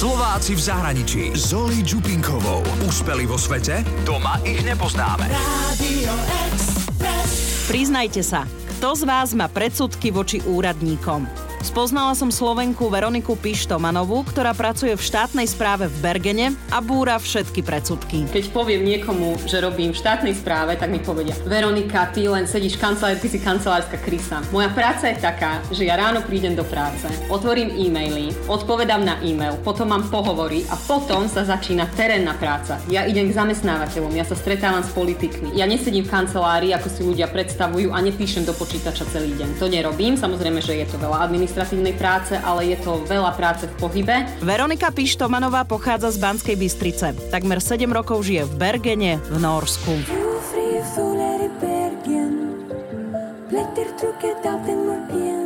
Slováci 0.00 0.56
v 0.56 0.64
zahraničí. 0.64 1.22
Zoli 1.36 1.84
Čupinkovou. 1.84 2.64
Úspeli 2.88 3.28
vo 3.28 3.36
svete? 3.36 3.84
Doma 4.00 4.40
ich 4.48 4.64
nepoznáme. 4.64 5.28
Radio 5.28 6.16
Express. 6.48 7.68
Priznajte 7.68 8.24
sa, 8.24 8.48
kto 8.48 8.96
z 8.96 9.04
vás 9.04 9.36
má 9.36 9.44
predsudky 9.52 10.08
voči 10.08 10.40
úradníkom? 10.48 11.49
Spoznala 11.60 12.16
som 12.16 12.32
Slovenku 12.32 12.88
Veroniku 12.88 13.36
Pištomanovú, 13.36 14.24
ktorá 14.24 14.56
pracuje 14.56 14.96
v 14.96 15.02
štátnej 15.04 15.44
správe 15.44 15.92
v 15.92 15.96
Bergene 16.00 16.46
a 16.72 16.80
búra 16.80 17.20
všetky 17.20 17.60
predsudky. 17.60 18.24
Keď 18.32 18.48
poviem 18.56 18.80
niekomu, 18.80 19.36
že 19.44 19.60
robím 19.60 19.92
v 19.92 20.00
štátnej 20.00 20.32
správe, 20.40 20.80
tak 20.80 20.88
mi 20.88 21.04
povedia 21.04 21.36
Veronika, 21.44 22.08
ty 22.16 22.24
len 22.32 22.48
sedíš 22.48 22.80
v 22.80 22.88
kancelárii, 22.88 23.20
ty 23.20 23.28
si 23.28 23.38
kancelárska 23.44 24.00
krysa. 24.00 24.40
Moja 24.48 24.72
práca 24.72 25.12
je 25.12 25.20
taká, 25.20 25.60
že 25.68 25.84
ja 25.84 26.00
ráno 26.00 26.24
prídem 26.24 26.56
do 26.56 26.64
práce, 26.64 27.04
otvorím 27.28 27.76
e-maily, 27.76 28.32
odpovedám 28.48 29.04
na 29.04 29.20
e-mail, 29.20 29.60
potom 29.60 29.92
mám 29.92 30.08
pohovory 30.08 30.64
a 30.72 30.80
potom 30.80 31.28
sa 31.28 31.44
začína 31.44 31.92
terénna 31.92 32.40
práca. 32.40 32.80
Ja 32.88 33.04
idem 33.04 33.28
k 33.28 33.36
zamestnávateľom, 33.36 34.16
ja 34.16 34.24
sa 34.24 34.32
stretávam 34.32 34.80
s 34.80 34.96
politikmi. 34.96 35.52
Ja 35.52 35.68
nesedím 35.68 36.08
v 36.08 36.12
kancelárii, 36.18 36.72
ako 36.72 36.88
si 36.88 37.04
ľudia 37.04 37.28
predstavujú 37.28 37.92
a 37.92 38.00
nepíšem 38.00 38.48
do 38.48 38.56
počítača 38.56 39.04
celý 39.12 39.36
deň. 39.36 39.60
To 39.60 39.68
nerobím, 39.68 40.16
samozrejme, 40.16 40.64
že 40.64 40.80
je 40.80 40.88
to 40.88 40.96
veľa 40.96 41.28
administratívnej 41.50 41.94
práce, 41.98 42.38
ale 42.38 42.70
je 42.70 42.78
to 42.78 43.02
veľa 43.10 43.34
práce 43.34 43.66
v 43.66 43.74
pohybe. 43.82 44.14
Veronika 44.40 44.94
Pištomanová 44.94 45.66
pochádza 45.66 46.14
z 46.14 46.22
Banskej 46.22 46.56
Bystrice. 46.56 47.06
Takmer 47.34 47.58
7 47.58 47.90
rokov 47.90 48.22
žije 48.22 48.46
v 48.46 48.52
Bergene 48.54 49.12
v 49.18 49.36
Norsku. 49.42 49.92
Du 50.06 50.38
frie 50.46 50.78
fåglar 50.94 51.30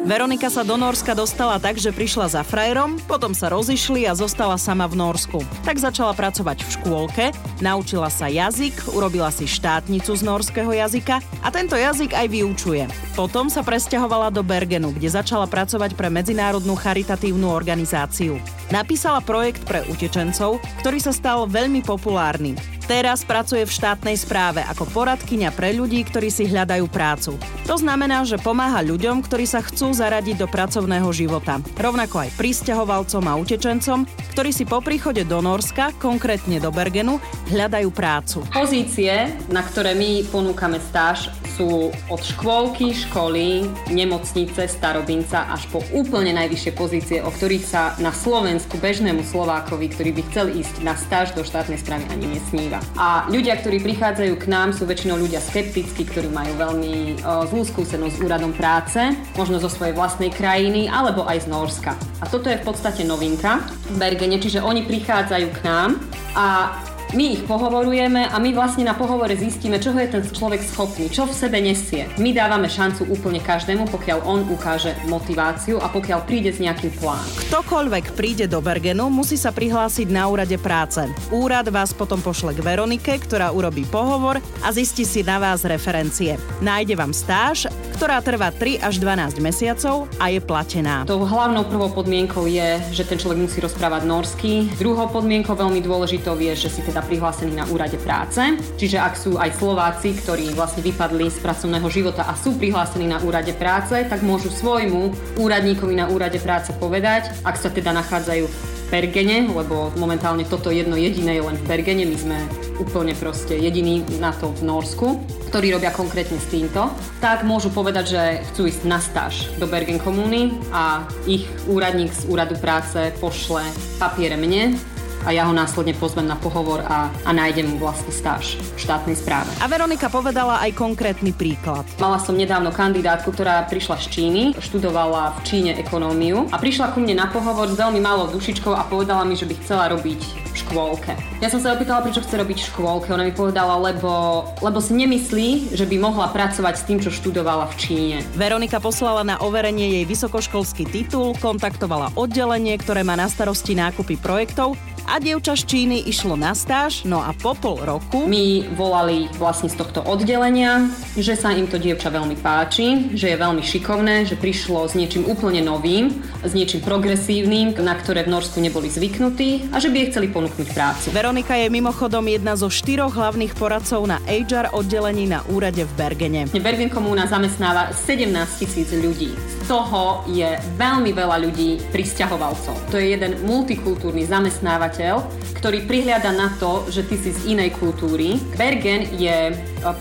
Veronika 0.05 0.53
sa 0.53 0.61
do 0.61 0.77
Norska 0.77 1.17
dostala 1.17 1.57
tak, 1.57 1.81
že 1.81 1.89
prišla 1.89 2.29
za 2.29 2.43
frajerom, 2.45 3.01
potom 3.09 3.33
sa 3.33 3.49
rozišli 3.49 4.05
a 4.05 4.13
zostala 4.13 4.61
sama 4.61 4.85
v 4.85 5.01
Norsku. 5.01 5.41
Tak 5.65 5.81
začala 5.81 6.13
pracovať 6.13 6.61
v 6.61 6.73
škôlke, 6.77 7.25
naučila 7.65 8.13
sa 8.13 8.29
jazyk, 8.29 8.93
urobila 8.93 9.33
si 9.33 9.49
štátnicu 9.49 10.13
z 10.13 10.21
norského 10.21 10.69
jazyka 10.77 11.25
a 11.41 11.49
tento 11.49 11.73
jazyk 11.73 12.13
aj 12.13 12.27
vyučuje. 12.29 12.85
Potom 13.17 13.49
sa 13.49 13.65
presťahovala 13.65 14.29
do 14.29 14.45
Bergenu, 14.45 14.93
kde 14.93 15.09
začala 15.09 15.49
pracovať 15.49 15.97
pre 15.97 16.13
medzinárodnú 16.13 16.77
charitatívnu 16.77 17.49
organizáciu. 17.49 18.37
Napísala 18.69 19.25
projekt 19.25 19.65
pre 19.65 19.89
utečencov, 19.89 20.61
ktorý 20.85 21.01
sa 21.01 21.17
stal 21.17 21.49
veľmi 21.49 21.81
populárny. 21.81 22.53
Teraz 22.85 23.25
pracuje 23.25 23.65
v 23.65 23.73
štátnej 23.73 24.13
správe 24.13 24.61
ako 24.61 24.85
poradkyňa 24.93 25.57
pre 25.57 25.73
ľudí, 25.73 26.05
ktorí 26.05 26.29
si 26.29 26.45
hľadajú 26.45 26.85
prácu. 26.93 27.41
To 27.65 27.81
znamená, 27.81 28.29
že 28.29 28.37
pomáha 28.37 28.85
ľuďom, 28.85 29.25
ktorí 29.25 29.49
sa 29.49 29.65
chcú 29.65 29.97
zaradiť 29.97 30.37
do 30.37 30.45
pracovného 30.45 31.09
života. 31.17 31.65
Rovnako 31.81 32.29
aj 32.29 32.37
pristahovalcom 32.37 33.25
a 33.25 33.41
utečencom, 33.41 34.05
ktorí 34.37 34.53
si 34.53 34.69
po 34.69 34.85
príchode 34.85 35.25
do 35.25 35.41
Norska, 35.41 35.97
konkrétne 35.97 36.61
do 36.61 36.69
Bergenu, 36.69 37.17
hľadajú 37.49 37.89
prácu. 37.89 38.45
Pozície, 38.53 39.33
na 39.49 39.65
ktoré 39.65 39.97
my 39.97 40.29
ponúkame 40.29 40.77
stáž, 40.77 41.33
sú 41.55 41.95
od 42.11 42.21
škôlky, 42.21 42.91
školy, 42.91 43.71
nemocnice, 43.95 44.67
starobinca 44.67 45.47
až 45.47 45.71
po 45.71 45.79
úplne 45.95 46.35
najvyššie 46.35 46.73
pozície, 46.75 47.19
o 47.23 47.31
ktorých 47.31 47.65
sa 47.65 47.95
na 48.03 48.11
Slovensku 48.11 48.75
bežnému 48.83 49.23
Slovákovi, 49.23 49.95
ktorý 49.95 50.11
by 50.19 50.23
chcel 50.31 50.47
ísť 50.51 50.75
na 50.83 50.99
stáž 50.99 51.31
do 51.39 51.47
štátnej 51.47 51.79
správy 51.79 52.05
ani 52.11 52.27
nesníva. 52.39 52.83
A 52.99 53.31
ľudia, 53.31 53.55
ktorí 53.63 53.79
prichádzajú 53.81 54.35
k 54.35 54.47
nám, 54.51 54.75
sú 54.75 54.85
väčšinou 54.85 55.15
ľudia 55.15 55.39
skeptickí, 55.39 56.11
ktorí 56.11 56.29
majú 56.35 56.59
veľmi 56.59 57.23
o, 57.23 57.47
zlú 57.47 57.63
skúsenosť 57.63 58.15
s 58.19 58.25
úradom 58.25 58.51
práce, 58.51 58.99
možno 59.39 59.63
zo 59.63 59.71
svojej 59.71 59.95
vlastnej 59.95 60.35
krajiny 60.35 60.91
alebo 60.91 61.23
aj 61.25 61.47
z 61.47 61.51
Norska. 61.51 61.93
A 62.19 62.27
toto 62.27 62.51
je 62.51 62.59
v 62.59 62.67
podstate 62.67 63.07
novinka 63.07 63.63
v 63.95 63.97
Bergene, 64.03 64.43
čiže 64.43 64.59
oni 64.59 64.83
prichádzajú 64.83 65.47
k 65.55 65.59
nám 65.63 65.91
a 66.35 66.75
my 67.15 67.39
ich 67.39 67.47
pohovorujeme 67.47 68.27
a 68.27 68.37
my 68.43 68.51
vlastne 68.51 68.83
na 68.83 68.99
pohovore 68.99 69.39
zistíme, 69.39 69.79
čoho 69.79 70.03
je 70.03 70.19
ten 70.19 70.23
človek 70.27 70.59
schopný, 70.67 71.07
čo 71.07 71.31
v 71.31 71.33
sebe 71.33 71.63
nesie. 71.63 72.11
My 72.19 72.35
dávame 72.35 72.67
šancu 72.67 73.07
úplne 73.07 73.39
každému, 73.39 73.87
pokiaľ 73.87 74.19
on 74.27 74.43
ukáže 74.51 74.99
motiváciu 75.07 75.79
a 75.79 75.87
pokiaľ 75.87 76.27
príde 76.27 76.51
s 76.51 76.59
nejakým 76.59 76.91
plánom. 76.99 77.31
Ktokoľvek 77.49 78.19
príde 78.19 78.51
do 78.51 78.59
Bergenu, 78.59 79.07
musí 79.15 79.39
sa 79.39 79.55
prihlásiť 79.55 80.11
na 80.11 80.27
úrade 80.27 80.59
práce. 80.59 81.07
Úrad 81.31 81.71
vás 81.71 81.95
potom 81.95 82.19
pošle 82.19 82.51
k 82.51 82.67
Veronike, 82.67 83.15
ktorá 83.15 83.55
urobí 83.55 83.87
pohovor 83.87 84.43
a 84.67 84.69
zistí 84.75 85.07
si 85.07 85.23
na 85.23 85.39
vás 85.39 85.63
referencie. 85.63 86.35
Nájde 86.59 86.99
vám 86.99 87.15
stáž, 87.15 87.71
ktorá 87.95 88.19
trvá 88.19 88.51
3 88.51 88.83
až 88.83 88.99
12 88.99 89.39
mesiacov 89.39 90.11
a 90.19 90.35
je 90.35 90.43
platená. 90.43 91.07
Tou 91.07 91.23
hlavnou 91.23 91.63
prvou 91.71 91.95
podmienkou 91.95 92.51
je, 92.51 92.83
že 92.91 93.07
ten 93.07 93.23
človek 93.23 93.39
musí 93.39 93.63
rozprávať 93.63 94.03
norsky. 94.03 94.67
Druhou 94.83 95.07
podmienkou 95.07 95.55
veľmi 95.55 95.79
dôležitou 95.79 96.35
je, 96.43 96.59
že 96.59 96.69
si 96.75 96.83
teda 96.83 97.04
prihlásený 97.05 97.55
na 97.55 97.69
úrade 97.69 98.01
práce. 98.01 98.41
Čiže 98.81 98.99
ak 98.99 99.15
sú 99.15 99.37
aj 99.37 99.55
Slováci, 99.61 100.17
ktorí 100.17 100.57
vlastne 100.57 100.81
vypadli 100.81 101.29
z 101.29 101.39
pracovného 101.45 101.89
života 101.93 102.27
a 102.27 102.33
sú 102.35 102.57
prihlásení 102.57 103.07
na 103.07 103.21
úrade 103.21 103.53
práce, 103.55 103.95
tak 104.09 104.25
môžu 104.25 104.49
svojmu 104.49 105.37
úradníkovi 105.39 105.95
na 105.95 106.09
úrade 106.09 106.41
práce 106.41 106.73
povedať, 106.75 107.31
ak 107.45 107.61
sa 107.61 107.69
teda 107.69 107.93
nachádzajú 107.93 108.45
v 108.49 108.57
Bergene, 108.95 109.51
lebo 109.51 109.91
momentálne 109.99 110.47
toto 110.47 110.71
jedno 110.71 110.95
jediné 110.95 111.41
je 111.41 111.43
len 111.43 111.57
v 111.59 111.67
Bergene, 111.67 112.07
my 112.07 112.15
sme 112.15 112.39
úplne 112.79 113.17
proste 113.17 113.59
jediní 113.59 114.07
na 114.23 114.31
to 114.31 114.55
v 114.55 114.63
Norsku, 114.67 115.19
ktorí 115.51 115.75
robia 115.75 115.91
konkrétne 115.91 116.39
s 116.39 116.51
týmto, 116.51 116.91
tak 117.19 117.43
môžu 117.43 117.75
povedať, 117.75 118.05
že 118.15 118.23
chcú 118.53 118.71
ísť 118.71 118.83
na 118.87 118.99
stáž 119.03 119.51
do 119.59 119.67
Bergen 119.67 119.99
komúny 119.99 120.55
a 120.71 121.07
ich 121.27 121.47
úradník 121.67 122.15
z 122.15 122.27
úradu 122.31 122.55
práce 122.59 123.11
pošle 123.19 123.67
papiere 123.99 124.39
mne 124.39 124.94
a 125.25 125.33
ja 125.33 125.49
ho 125.49 125.53
následne 125.57 125.97
pozvem 125.97 126.29
na 126.29 126.37
pohovor 126.37 126.85
a, 126.85 127.09
a 127.25 127.31
nájdem 127.33 127.75
mu 127.75 127.77
vlastne 127.81 128.13
stáž 128.13 128.61
v 128.61 128.79
štátnej 128.79 129.17
správe. 129.17 129.49
A 129.61 129.67
Veronika 129.67 130.13
povedala 130.13 130.61
aj 130.61 130.77
konkrétny 130.77 131.33
príklad. 131.33 131.89
Mala 131.97 132.21
som 132.21 132.37
nedávno 132.37 132.71
kandidátku, 132.71 133.33
ktorá 133.33 133.65
prišla 133.67 133.97
z 134.05 134.07
Číny, 134.13 134.43
študovala 134.61 135.37
v 135.37 135.49
Číne 135.49 135.73
ekonómiu 135.81 136.47
a 136.53 136.57
prišla 136.61 136.93
ku 136.93 137.01
mne 137.01 137.17
na 137.17 137.27
pohovor 137.33 137.73
s 137.73 137.77
veľmi 137.81 138.01
malou 138.05 138.29
dušičkou 138.29 138.73
a 138.77 138.85
povedala 138.85 139.25
mi, 139.25 139.35
že 139.35 139.49
by 139.49 139.55
chcela 139.65 139.89
robiť 139.91 140.21
v 140.55 140.57
škôlke. 140.63 141.13
Ja 141.43 141.51
som 141.51 141.59
sa 141.59 141.75
opýtala, 141.75 142.07
prečo 142.07 142.23
chce 142.23 142.39
robiť 142.39 142.59
v 142.63 142.69
škôlke. 142.71 143.11
Ona 143.11 143.27
mi 143.27 143.35
povedala, 143.35 143.75
lebo, 143.81 144.47
lebo 144.63 144.79
si 144.79 144.95
nemyslí, 144.95 145.75
že 145.75 145.83
by 145.83 145.97
mohla 145.99 146.31
pracovať 146.31 146.75
s 146.79 146.87
tým, 146.87 146.99
čo 147.03 147.11
študovala 147.11 147.67
v 147.73 147.75
Číne. 147.75 148.17
Veronika 148.39 148.79
poslala 148.79 149.27
na 149.27 149.37
overenie 149.43 149.99
jej 149.99 150.05
vysokoškolský 150.07 150.87
titul, 150.87 151.35
kontaktovala 151.43 152.15
oddelenie, 152.15 152.79
ktoré 152.79 153.03
má 153.03 153.19
na 153.19 153.27
starosti 153.27 153.75
nákupy 153.75 154.15
projektov 154.23 154.79
a 155.09 155.23
dievča 155.23 155.57
z 155.57 155.63
Číny 155.65 156.05
išlo 156.09 156.35
na 156.35 156.53
stáž, 156.53 157.07
no 157.07 157.23
a 157.23 157.31
po 157.33 157.57
pol 157.57 157.81
roku 157.81 158.27
Mi 158.27 158.67
volali 158.75 159.31
vlastne 159.39 159.71
z 159.71 159.79
tohto 159.79 160.03
oddelenia, 160.03 160.91
že 161.17 161.39
sa 161.39 161.55
im 161.55 161.71
to 161.71 161.79
dievča 161.79 162.11
veľmi 162.11 162.37
páči, 162.43 163.15
že 163.17 163.33
je 163.33 163.37
veľmi 163.39 163.63
šikovné, 163.63 164.27
že 164.27 164.37
prišlo 164.37 164.91
s 164.91 164.99
niečím 164.99 165.25
úplne 165.31 165.63
novým, 165.63 166.11
s 166.43 166.53
niečím 166.53 166.83
progresívnym, 166.83 167.79
na 167.81 167.95
ktoré 167.95 168.27
v 168.27 168.33
Norsku 168.35 168.59
neboli 168.59 168.91
zvyknutí 168.91 169.71
a 169.71 169.79
že 169.79 169.89
by 169.89 169.97
jej 170.03 170.09
chceli 170.11 170.29
ponúknuť 170.35 170.69
prácu. 170.75 171.07
Veronika 171.15 171.55
je 171.55 171.71
mimochodom 171.71 172.27
jedna 172.27 172.59
zo 172.59 172.67
štyroch 172.67 173.15
hlavných 173.15 173.55
poradcov 173.55 174.03
na 174.05 174.19
HR 174.27 174.75
oddelení 174.75 175.31
na 175.31 175.47
úrade 175.49 175.87
v 175.87 175.93
Bergene. 175.95 176.51
Bergen 176.51 176.91
komúna 176.91 177.31
zamestnáva 177.31 177.93
17 177.93 178.35
tisíc 178.59 178.91
ľudí. 178.91 179.54
Toho 179.65 180.29
je 180.29 180.45
veľmi 180.77 181.17
veľa 181.17 181.41
ľudí 181.41 181.81
pristahovalcov. 181.89 182.77
To 182.93 183.01
je 183.01 183.17
jeden 183.17 183.41
multikultúrny 183.49 184.29
zamestnávateľ, 184.29 185.25
ktorý 185.57 185.89
prihliada 185.89 186.37
na 186.37 186.53
to, 186.61 186.85
že 186.93 187.09
ty 187.09 187.17
si 187.17 187.33
z 187.33 187.57
inej 187.57 187.73
kultúry. 187.81 188.37
Bergen 188.61 189.09
je 189.17 189.51
e, 189.51 189.55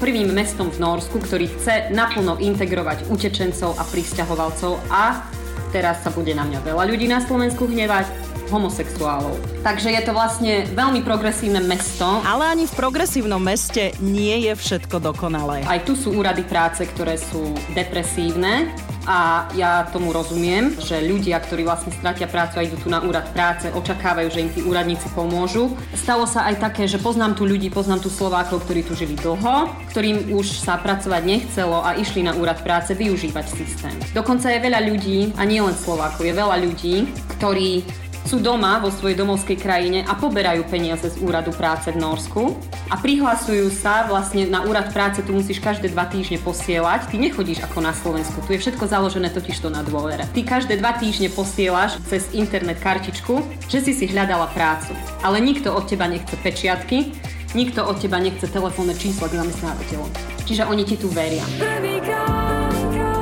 prvým 0.03 0.35
mestom 0.35 0.67
v 0.67 0.83
Norsku, 0.83 1.23
ktorý 1.23 1.47
chce 1.55 1.95
naplno 1.95 2.35
integrovať 2.43 3.07
utečencov 3.07 3.79
a 3.79 3.87
pristahovalcov 3.87 4.83
a 4.91 5.23
teraz 5.71 6.03
sa 6.03 6.11
bude 6.11 6.35
na 6.35 6.43
mňa 6.43 6.59
veľa 6.59 6.83
ľudí 6.83 7.07
na 7.07 7.23
Slovensku 7.23 7.63
hnevať, 7.63 8.32
homosexuálov. 8.51 9.35
Takže 9.63 9.93
je 9.93 10.01
to 10.03 10.11
vlastne 10.11 10.67
veľmi 10.75 11.03
progresívne 11.05 11.63
mesto. 11.63 12.05
Ale 12.27 12.49
ani 12.51 12.67
v 12.67 12.73
progresívnom 12.75 13.39
meste 13.39 13.95
nie 14.03 14.47
je 14.49 14.53
všetko 14.55 14.99
dokonalé. 14.99 15.63
Aj 15.63 15.79
tu 15.83 15.95
sú 15.95 16.15
úrady 16.15 16.43
práce, 16.43 16.83
ktoré 16.83 17.15
sú 17.15 17.55
depresívne 17.71 18.71
a 19.03 19.51
ja 19.51 19.83
tomu 19.91 20.15
rozumiem, 20.15 20.79
že 20.79 21.03
ľudia, 21.03 21.35
ktorí 21.43 21.67
vlastne 21.67 21.91
stratia 21.91 22.23
prácu 22.23 22.55
a 22.59 22.63
idú 22.63 22.79
tu 22.79 22.87
na 22.87 23.03
úrad 23.03 23.27
práce, 23.35 23.67
očakávajú, 23.67 24.27
že 24.31 24.41
im 24.47 24.51
tí 24.51 24.63
úradníci 24.63 25.11
pomôžu. 25.11 25.75
Stalo 25.91 26.23
sa 26.23 26.47
aj 26.47 26.71
také, 26.71 26.87
že 26.87 27.03
poznám 27.03 27.35
tu 27.35 27.43
ľudí, 27.43 27.67
poznám 27.67 27.99
tu 27.99 28.07
Slovákov, 28.07 28.63
ktorí 28.63 28.87
tu 28.87 28.95
žili 28.95 29.19
dlho, 29.19 29.67
ktorým 29.91 30.31
už 30.31 30.63
sa 30.63 30.79
pracovať 30.79 31.19
nechcelo 31.19 31.83
a 31.83 31.99
išli 31.99 32.23
na 32.23 32.31
úrad 32.31 32.63
práce 32.63 32.95
využívať 32.95 33.45
systém. 33.51 33.95
Dokonca 34.15 34.47
je 34.47 34.63
veľa 34.63 34.79
ľudí, 34.87 35.35
a 35.35 35.43
nie 35.43 35.59
len 35.59 35.75
Slovákov, 35.75 36.23
je 36.23 36.35
veľa 36.35 36.57
ľudí, 36.63 37.11
ktorí 37.39 37.83
sú 38.23 38.39
doma 38.39 38.79
vo 38.79 38.89
svojej 38.89 39.19
domovskej 39.19 39.57
krajine 39.59 39.99
a 40.07 40.15
poberajú 40.15 40.63
peniaze 40.67 41.11
z 41.11 41.19
úradu 41.21 41.51
práce 41.51 41.91
v 41.91 41.99
Norsku 41.99 42.55
a 42.87 42.95
prihlasujú 42.95 43.67
sa 43.69 44.07
vlastne 44.07 44.47
na 44.47 44.63
úrad 44.63 44.89
práce, 44.95 45.19
tu 45.21 45.35
musíš 45.35 45.59
každé 45.59 45.91
dva 45.91 46.07
týždne 46.07 46.39
posielať. 46.39 47.11
Ty 47.11 47.15
nechodíš 47.19 47.63
ako 47.67 47.79
na 47.83 47.91
Slovensku, 47.91 48.39
tu 48.43 48.55
je 48.55 48.61
všetko 48.63 48.87
založené 48.87 49.29
totiž 49.29 49.59
to 49.59 49.69
na 49.69 49.83
dôvere. 49.83 50.23
Ty 50.31 50.41
každé 50.43 50.79
dva 50.79 50.95
týždne 50.95 51.29
posielaš 51.31 51.99
cez 52.07 52.31
internet 52.31 52.79
kartičku, 52.79 53.43
že 53.67 53.83
si 53.83 53.91
si 53.91 54.05
hľadala 54.07 54.47
prácu. 54.55 54.95
Ale 55.21 55.43
nikto 55.43 55.75
od 55.75 55.87
teba 55.87 56.07
nechce 56.07 56.33
pečiatky, 56.39 57.11
nikto 57.53 57.83
od 57.85 57.99
teba 57.99 58.17
nechce 58.17 58.47
telefónne 58.47 58.95
číslo 58.95 59.27
k 59.29 59.39
zamestnávateľom. 59.39 60.09
Čiže 60.43 60.67
oni 60.67 60.83
ti 60.83 60.95
tu 60.99 61.07
veria. 61.11 61.43
Prvýkrát 61.55 62.71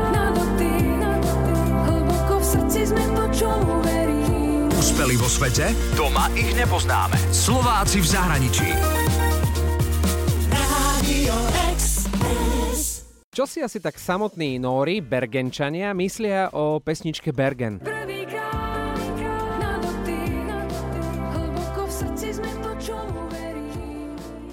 na 0.10 0.34
dotyk, 0.34 1.14
hlboko 1.86 2.34
v 2.42 2.46
srdci 2.46 2.80
sme 2.90 3.04
to, 3.14 3.24
čo. 3.34 3.50
Úspeli 4.82 5.14
vo 5.14 5.30
svete? 5.30 5.78
Doma 5.94 6.26
ich 6.34 6.58
nepoznáme. 6.58 7.14
Slováci 7.30 8.02
v 8.02 8.08
zahraničí. 8.18 8.66
Čo 13.30 13.46
si 13.46 13.62
asi 13.62 13.78
tak 13.78 14.02
samotní 14.02 14.58
Nóri, 14.58 15.06
Bergenčania, 15.06 15.94
myslia 15.94 16.50
o 16.58 16.82
pesničke 16.82 17.30
Bergen? 17.30 17.78
Prvýkrát 17.78 18.98
na 19.62 19.78
dotyk, 19.86 20.50
hlboko 21.30 21.86
v 21.86 21.92
srdci 21.94 22.42
sme 22.42 22.50
to, 22.66 22.72
čo 22.82 22.98
verím. 22.98 23.31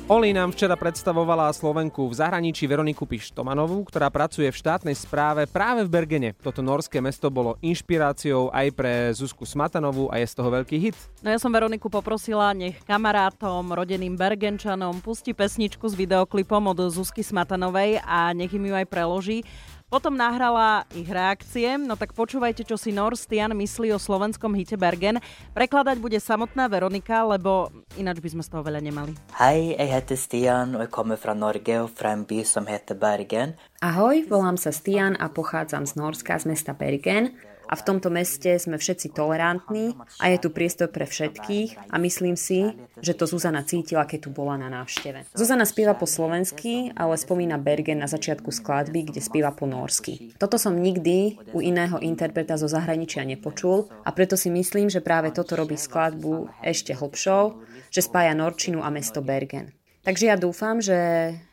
Oli 0.09 0.33
nám 0.33 0.57
včera 0.57 0.73
predstavovala 0.73 1.53
Slovenku 1.53 2.09
v 2.09 2.17
zahraničí 2.17 2.65
Veroniku 2.65 3.05
Pištomanovú, 3.05 3.85
ktorá 3.93 4.09
pracuje 4.09 4.49
v 4.49 4.57
štátnej 4.57 4.97
správe 4.97 5.45
práve 5.45 5.85
v 5.85 5.93
Bergene. 5.93 6.31
Toto 6.33 6.65
norské 6.65 6.97
mesto 6.97 7.29
bolo 7.29 7.61
inšpiráciou 7.61 8.49
aj 8.49 8.73
pre 8.73 9.13
Zuzku 9.13 9.45
Smatanovú 9.45 10.09
a 10.09 10.17
je 10.17 10.33
z 10.33 10.33
toho 10.33 10.49
veľký 10.49 10.77
hit. 10.81 10.97
No 11.21 11.29
ja 11.29 11.37
som 11.37 11.53
Veroniku 11.53 11.93
poprosila, 11.93 12.57
nech 12.57 12.81
kamarátom, 12.89 13.69
rodenným 13.69 14.17
Bergenčanom 14.17 15.05
pustí 15.05 15.37
pesničku 15.37 15.85
s 15.85 15.93
videoklipom 15.93 16.73
od 16.73 16.89
Zuzky 16.89 17.21
Smatanovej 17.21 18.01
a 18.01 18.33
nech 18.33 18.57
im 18.57 18.65
ju 18.65 18.81
aj 18.81 18.89
preloží. 18.89 19.45
Potom 19.89 20.21
nahrala 20.21 20.85
ich 20.93 21.09
reakcie, 21.09 21.81
no 21.81 21.97
tak 21.97 22.13
počúvajte, 22.13 22.61
čo 22.61 22.77
si 22.77 22.93
Norstian 22.93 23.57
myslí 23.57 23.89
o 23.97 23.97
slovenskom 23.97 24.53
hite 24.53 24.77
Bergen. 24.77 25.17
Prekladať 25.57 25.97
bude 25.97 26.21
samotná 26.21 26.69
Veronika, 26.69 27.25
lebo 27.25 27.73
ináč 27.97 28.21
by 28.21 28.37
sme 28.37 28.43
z 28.45 28.53
toho 28.53 28.61
veľa 28.69 28.85
nemali. 28.85 29.17
Hei, 29.41 29.73
jeg 29.73 29.89
heter 29.89 30.21
Stian 30.21 30.77
og 30.77 30.85
jeg 30.85 30.93
kommer 30.93 31.17
fra 31.17 31.33
Norge 31.33 31.81
og 31.81 31.89
fra 31.97 32.13
en 32.13 32.29
by 32.29 32.45
som 32.45 32.69
heter 32.69 33.01
Bergen. 33.01 33.57
Ahoj, 33.81 34.29
volám 34.29 34.61
sa 34.61 34.77
Stian 34.77 35.17
a 35.17 35.33
pochádzam 35.33 35.89
z 35.89 35.97
Norska, 35.97 36.37
z 36.37 36.53
mesta 36.53 36.77
Bergen. 36.77 37.33
A 37.69 37.75
v 37.77 37.85
tomto 37.85 38.09
meste 38.09 38.57
sme 38.57 38.81
všetci 38.81 39.13
tolerantní 39.13 39.93
a 40.19 40.33
je 40.33 40.39
tu 40.41 40.49
priestor 40.49 40.89
pre 40.89 41.05
všetkých 41.05 41.93
a 41.93 41.97
myslím 42.01 42.35
si, 42.35 42.73
že 43.05 43.13
to 43.13 43.29
Zuzana 43.29 43.61
cítila, 43.63 44.09
keď 44.09 44.29
tu 44.29 44.31
bola 44.33 44.57
na 44.57 44.73
návšteve. 44.73 45.29
Zuzana 45.37 45.69
spieva 45.69 45.93
po 45.93 46.09
slovensky, 46.09 46.97
ale 46.97 47.21
spomína 47.21 47.61
Bergen 47.61 48.01
na 48.01 48.09
začiatku 48.09 48.49
skladby, 48.49 49.13
kde 49.13 49.21
spieva 49.21 49.53
po 49.53 49.69
norsky. 49.69 50.33
Toto 50.41 50.57
som 50.57 50.81
nikdy 50.81 51.37
u 51.53 51.61
iného 51.61 52.01
interpreta 52.01 52.57
zo 52.57 52.67
zahraničia 52.67 53.29
nepočul 53.29 53.93
a 54.03 54.11
preto 54.17 54.41
si 54.41 54.49
myslím, 54.49 54.89
že 54.89 55.05
práve 55.05 55.31
toto 55.31 55.53
robí 55.53 55.77
skladbu 55.77 56.65
ešte 56.65 56.97
hlbšou, 56.97 57.61
že 57.93 58.01
spája 58.01 58.33
Norčinu 58.33 58.81
a 58.81 58.89
mesto 58.89 59.21
Bergen. 59.21 59.77
Takže 60.07 60.25
ja 60.31 60.37
dúfam, 60.39 60.79
že 60.79 60.97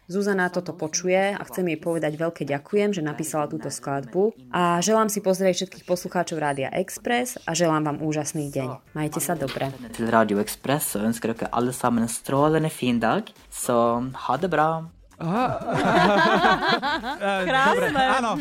Zuzana 0.05 0.53
toto 0.53 0.77
počuje 0.77 1.33
a 1.33 1.41
chcem 1.49 1.65
jej 1.65 1.79
povedať 1.81 2.13
veľké 2.13 2.45
ďakujem, 2.45 2.93
že 2.93 3.01
napísala 3.01 3.49
túto 3.49 3.73
skladbu 3.73 4.37
a 4.53 4.77
želám 4.77 5.09
si 5.09 5.17
pozrieť 5.17 5.65
všetkých 5.65 5.85
poslucháčov 5.89 6.37
Rádia 6.37 6.69
Express 6.69 7.41
a 7.41 7.57
želám 7.57 7.89
vám 7.89 7.97
úžasný 8.05 8.53
deň. 8.53 8.93
Majte 8.93 9.17
sa 9.17 9.33
dobre. 9.33 9.73
Til 9.97 10.05
Radio 10.13 10.37
Express 10.37 10.93
og 10.93 11.09
ønsker 11.09 11.33
dere 11.33 11.49
alle 11.49 11.73
sammen 11.73 12.05
en 12.05 12.11
strålende 12.11 12.69
fin 12.69 13.01
dag. 13.01 13.25
Så 13.49 13.73
ha. 14.13 14.33
Krásne. 17.47 18.03
Áno, 18.19 18.31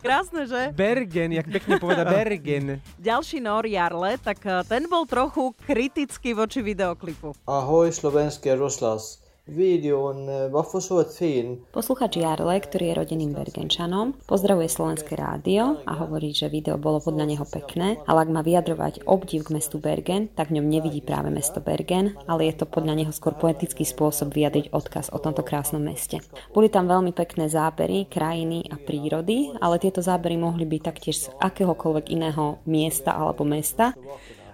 Krásne, 0.00 0.46
že? 0.46 0.70
Bergen, 0.70 1.34
jak 1.34 1.50
pekne 1.50 1.82
poveda 1.82 2.06
Bergen. 2.06 2.78
Ďalší 2.96 3.42
Nor 3.42 3.66
Jarle, 3.66 4.18
tak 4.22 4.38
eh, 4.46 4.62
ten 4.66 4.86
bol 4.86 5.06
trochu 5.06 5.54
kritický 5.66 6.34
voči 6.34 6.62
videoklipu. 6.62 7.34
Ahoj, 7.46 7.90
slovenský 7.90 8.54
Ruslas. 8.54 9.18
Fin. 9.50 11.46
Posluchač 11.74 12.12
Jarle, 12.22 12.56
ktorý 12.62 12.84
je 12.86 12.98
rodenným 13.02 13.34
Bergenčanom, 13.34 14.14
pozdravuje 14.22 14.70
Slovenské 14.70 15.18
rádio 15.18 15.82
a 15.90 15.98
hovorí, 15.98 16.30
že 16.30 16.46
video 16.46 16.78
bolo 16.78 17.02
podľa 17.02 17.26
neho 17.26 17.42
pekné, 17.42 17.98
ale 18.06 18.22
ak 18.22 18.30
má 18.30 18.46
vyjadrovať 18.46 19.10
obdiv 19.10 19.50
k 19.50 19.58
mestu 19.58 19.82
Bergen, 19.82 20.30
tak 20.38 20.54
v 20.54 20.62
ňom 20.62 20.70
nevidí 20.70 21.02
práve 21.02 21.34
mesto 21.34 21.58
Bergen, 21.58 22.14
ale 22.30 22.46
je 22.46 22.62
to 22.62 22.66
podľa 22.70 22.94
neho 23.02 23.10
skôr 23.10 23.34
poetický 23.34 23.82
spôsob 23.82 24.30
vyjadriť 24.30 24.70
odkaz 24.70 25.10
o 25.10 25.18
tomto 25.18 25.42
krásnom 25.42 25.82
meste. 25.82 26.22
Boli 26.54 26.70
tam 26.70 26.86
veľmi 26.86 27.10
pekné 27.10 27.50
zábery, 27.50 28.06
krajiny 28.06 28.70
a 28.70 28.78
prírody, 28.78 29.50
ale 29.58 29.82
tieto 29.82 29.98
zábery 29.98 30.38
mohli 30.38 30.62
byť 30.62 30.82
taktiež 30.86 31.16
z 31.26 31.34
akéhokoľvek 31.42 32.06
iného 32.14 32.62
miesta 32.70 33.18
alebo 33.18 33.42
mesta. 33.42 33.98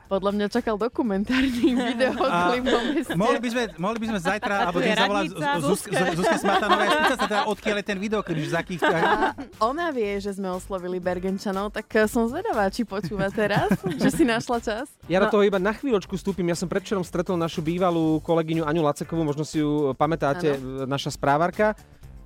Podľa 0.06 0.30
mňa 0.38 0.46
čakal 0.46 0.78
dokumentárny 0.78 1.74
videoklip 1.90 2.64
o 2.70 2.80
meste. 2.94 3.14
mohli 3.18 3.38
by 3.42 3.48
sme, 3.50 3.62
mohli 3.74 3.98
by 3.98 4.06
sme 4.14 4.20
zajtra, 4.22 4.54
alebo 4.70 4.78
dnes 4.78 4.94
zavolať 4.94 5.26
radnica. 5.34 5.66
Zuzke, 5.66 5.96
Zuzke 6.14 6.36
Smatanovej 6.38 6.86
a 6.86 6.90
spýtať 6.94 7.10
sa 7.10 7.26
teda, 7.26 7.38
odkiaľ 7.50 7.76
je 7.82 7.86
ten 7.86 7.98
videoklip, 7.98 8.36
že 8.46 8.48
z 8.54 8.56
akých... 8.56 8.80
Ona 9.58 9.90
vie, 9.90 10.10
že 10.22 10.38
sme 10.38 10.54
oslovili 10.54 11.02
Bergenčanov, 11.02 11.74
tak 11.74 11.90
eh, 11.98 12.06
som 12.06 12.30
zvedavá, 12.30 12.70
či 12.70 12.86
počúva 12.86 13.26
teraz, 13.34 13.66
že 13.82 14.10
si 14.14 14.22
našla 14.22 14.58
čas. 14.62 14.86
Ja 15.10 15.18
do 15.18 15.26
toho 15.26 15.42
iba 15.42 15.58
na 15.58 15.74
chvíľočku 15.74 16.14
vstúpim. 16.14 16.46
Ja 16.46 16.56
som 16.58 16.70
predvčerom 16.70 17.02
stretol 17.02 17.34
našu 17.34 17.62
bývalú 17.66 18.22
kolegyňu 18.22 18.62
Aňu 18.62 18.86
Lacekovú, 18.86 19.26
možno 19.26 19.42
si 19.42 19.58
ju 19.58 19.90
pamätáte, 19.98 20.54
naša 20.86 21.14
správarka. 21.14 21.74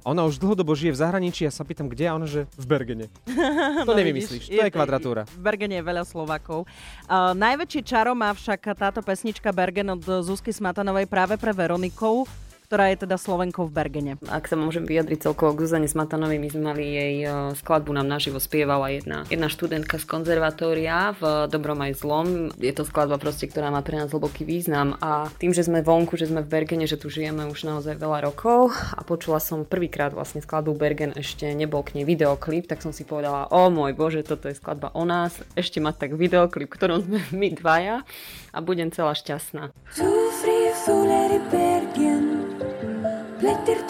Ona 0.04 0.24
už 0.24 0.40
dlhodobo 0.40 0.72
žije 0.72 0.96
v 0.96 1.00
zahraničí, 1.00 1.44
ja 1.44 1.52
sa 1.52 1.60
pýtam, 1.60 1.88
kde 1.92 2.08
a 2.08 2.16
ona, 2.16 2.24
že 2.24 2.48
v 2.56 2.64
Bergene. 2.64 3.06
To 3.88 3.96
nevymyslíš, 3.96 4.52
to 4.52 4.62
je 4.62 4.72
kvadratúra. 4.72 5.24
V 5.28 5.40
Bergene 5.40 5.80
je 5.80 5.84
veľa 5.84 6.04
Slovakov. 6.04 6.68
Uh, 7.08 7.32
najväčší 7.36 7.80
čaro 7.84 8.12
má 8.12 8.32
však 8.32 8.76
táto 8.76 9.00
pesnička 9.00 9.50
Bergen 9.52 9.96
od 9.96 10.04
Zuzky 10.24 10.52
Smatanovej 10.52 11.08
práve 11.08 11.40
pre 11.40 11.52
Veronikou, 11.52 12.28
ktorá 12.70 12.94
je 12.94 13.02
teda 13.02 13.18
Slovenkou 13.18 13.66
v 13.66 13.74
Bergene. 13.74 14.14
Ak 14.30 14.46
sa 14.46 14.54
môžem 14.54 14.86
vyjadriť 14.86 15.26
celkovo 15.26 15.58
k 15.58 15.66
Zuzane 15.66 15.90
Smatanovej, 15.90 16.38
my 16.38 16.48
sme 16.54 16.62
mali 16.70 16.84
jej 16.86 17.16
eh, 17.26 17.34
skladbu 17.58 17.90
nám 17.90 18.06
naživo 18.06 18.38
spievala 18.38 18.94
jedna, 18.94 19.26
jedna 19.26 19.50
študentka 19.50 19.98
z 19.98 20.06
konzervatória 20.06 21.18
v 21.18 21.50
Dobrom 21.50 21.82
aj 21.82 21.98
zlom. 21.98 22.54
Je 22.62 22.70
to 22.70 22.86
skladba 22.86 23.18
proste, 23.18 23.50
ktorá 23.50 23.74
má 23.74 23.82
pre 23.82 23.98
nás 23.98 24.14
hlboký 24.14 24.46
význam 24.46 24.94
a 25.02 25.26
tým, 25.42 25.50
že 25.50 25.66
sme 25.66 25.82
vonku, 25.82 26.14
že 26.14 26.30
sme 26.30 26.46
v 26.46 26.50
Bergene, 26.62 26.86
že 26.86 26.94
tu 26.94 27.10
žijeme 27.10 27.50
už 27.50 27.66
naozaj 27.66 27.98
veľa 27.98 28.30
rokov 28.30 28.70
a 28.94 29.02
počula 29.02 29.42
som 29.42 29.66
prvýkrát 29.66 30.14
vlastne 30.14 30.38
skladbu 30.38 30.70
Bergen, 30.78 31.10
ešte 31.18 31.50
nebol 31.50 31.82
k 31.82 31.98
nej 31.98 32.06
videoklip, 32.06 32.70
tak 32.70 32.86
som 32.86 32.94
si 32.94 33.02
povedala, 33.02 33.50
o 33.50 33.66
môj 33.66 33.98
bože, 33.98 34.22
toto 34.22 34.46
je 34.46 34.54
skladba 34.54 34.94
o 34.94 35.02
nás, 35.02 35.34
ešte 35.58 35.82
mať 35.82 36.06
tak 36.06 36.10
videoklip, 36.14 36.70
ktorom 36.70 37.02
sme 37.02 37.18
my 37.34 37.50
dvaja 37.50 38.06
a 38.54 38.58
budem 38.62 38.94
celá 38.94 39.18
šťastná. 39.18 39.74
Du 39.98 40.06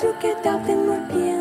truc 0.01 0.25
et 0.25 0.35
t'as 0.43 0.59
fait 0.61 0.75
moi 0.75 0.97
bien. 1.13 1.41